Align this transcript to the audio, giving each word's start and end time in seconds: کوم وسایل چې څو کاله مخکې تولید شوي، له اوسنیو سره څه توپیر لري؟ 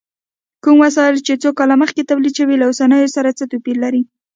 کوم 0.63 0.77
وسایل 0.83 1.15
چې 1.27 1.33
څو 1.41 1.49
کاله 1.59 1.75
مخکې 1.83 2.07
تولید 2.09 2.33
شوي، 2.39 2.55
له 2.57 2.65
اوسنیو 2.69 3.13
سره 3.15 3.29
څه 3.37 3.43
توپیر 3.51 3.75
لري؟ 3.83 4.01